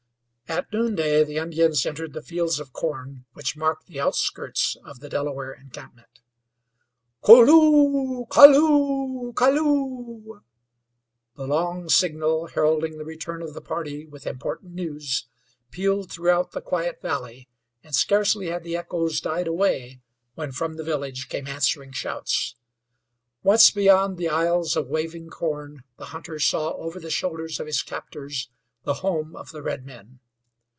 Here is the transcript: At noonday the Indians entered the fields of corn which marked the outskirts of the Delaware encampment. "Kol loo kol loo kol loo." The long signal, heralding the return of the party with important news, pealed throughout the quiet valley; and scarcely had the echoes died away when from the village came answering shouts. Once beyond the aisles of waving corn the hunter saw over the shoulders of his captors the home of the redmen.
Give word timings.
At 0.51 0.69
noonday 0.73 1.23
the 1.23 1.37
Indians 1.37 1.85
entered 1.85 2.11
the 2.11 2.21
fields 2.21 2.59
of 2.59 2.73
corn 2.73 3.23
which 3.31 3.55
marked 3.55 3.87
the 3.87 4.01
outskirts 4.01 4.75
of 4.83 4.99
the 4.99 5.07
Delaware 5.07 5.53
encampment. 5.53 6.19
"Kol 7.21 7.45
loo 7.45 8.25
kol 8.25 8.49
loo 8.51 9.31
kol 9.31 9.51
loo." 9.55 10.43
The 11.37 11.47
long 11.47 11.87
signal, 11.87 12.47
heralding 12.47 12.97
the 12.97 13.05
return 13.05 13.41
of 13.41 13.53
the 13.53 13.61
party 13.61 14.05
with 14.05 14.27
important 14.27 14.73
news, 14.73 15.25
pealed 15.71 16.11
throughout 16.11 16.51
the 16.51 16.59
quiet 16.59 17.01
valley; 17.01 17.47
and 17.81 17.95
scarcely 17.95 18.47
had 18.47 18.65
the 18.65 18.75
echoes 18.75 19.21
died 19.21 19.47
away 19.47 20.01
when 20.35 20.51
from 20.51 20.73
the 20.73 20.83
village 20.83 21.29
came 21.29 21.47
answering 21.47 21.93
shouts. 21.93 22.55
Once 23.41 23.71
beyond 23.71 24.17
the 24.17 24.27
aisles 24.27 24.75
of 24.75 24.89
waving 24.89 25.29
corn 25.29 25.85
the 25.95 26.07
hunter 26.07 26.39
saw 26.39 26.71
over 26.73 26.99
the 26.99 27.09
shoulders 27.09 27.57
of 27.61 27.67
his 27.67 27.81
captors 27.81 28.49
the 28.83 28.95
home 28.95 29.33
of 29.37 29.53
the 29.53 29.61
redmen. 29.63 30.19